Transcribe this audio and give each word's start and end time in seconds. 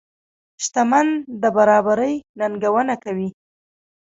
شتمن 0.63 1.07
د 1.41 1.43
برابرۍ 1.55 2.15
ننګونه 2.39 2.95
کوي. 3.03 3.29